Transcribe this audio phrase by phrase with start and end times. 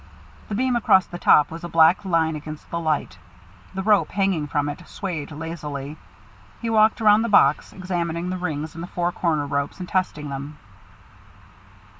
[0.49, 3.19] The beam across the top was a black line against the light.
[3.75, 5.95] The rope, hanging from it, swayed lazily.
[6.59, 10.29] He walked around the box, examining the rings and the four corner ropes, and testing
[10.29, 10.57] them.